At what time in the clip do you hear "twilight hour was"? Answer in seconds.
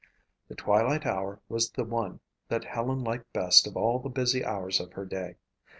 0.55-1.69